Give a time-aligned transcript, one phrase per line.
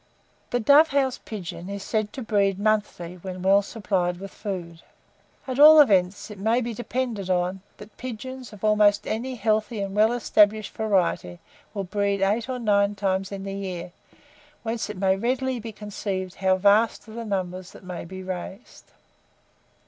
[0.49, 4.81] The dove house pigeon is said to breed monthly, when well supplied with food.
[5.45, 9.95] At all events, it may be depended on, that pigeons of almost any healthy and
[9.95, 11.37] well established variety
[11.75, 13.91] will breed eight or nine times in the year;
[14.63, 18.85] whence it may readily be conceived how vast are the numbers that may be raised.